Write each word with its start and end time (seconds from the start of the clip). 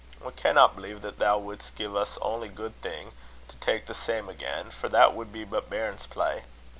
we 0.19 0.31
canna 0.31 0.67
believe 0.67 1.03
that 1.03 1.19
thou 1.19 1.37
wouldst 1.37 1.75
gie 1.75 1.85
us 1.85 2.17
ony 2.23 2.47
guid 2.47 2.73
thing, 2.81 3.11
to 3.47 3.55
tak' 3.57 3.85
the 3.85 3.93
same 3.93 4.27
again; 4.27 4.71
for 4.71 4.89
that 4.89 5.13
would 5.13 5.31
be 5.31 5.43
but 5.43 5.69
bairns' 5.69 6.07
play. 6.07 6.41